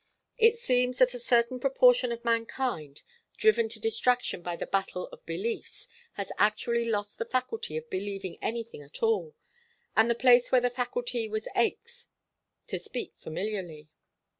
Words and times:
It 0.39 0.55
seems 0.57 0.97
that 0.97 1.13
a 1.13 1.19
certain 1.19 1.59
proportion 1.59 2.11
of 2.11 2.25
mankind, 2.25 3.03
driven 3.37 3.69
to 3.69 3.79
distraction 3.79 4.41
by 4.41 4.55
the 4.55 4.65
battle 4.65 5.07
of 5.11 5.23
beliefs, 5.27 5.87
has 6.13 6.31
actually 6.39 6.85
lost 6.85 7.19
the 7.19 7.25
faculty 7.25 7.77
of 7.77 7.87
believing 7.87 8.39
anything 8.41 8.81
at 8.81 9.03
all, 9.03 9.35
and 9.95 10.09
the 10.09 10.15
place 10.15 10.51
where 10.51 10.59
the 10.59 10.71
faculty 10.71 11.27
was 11.29 11.47
aches, 11.55 12.07
to 12.65 12.79
speak 12.79 13.13
familiarly. 13.19 13.89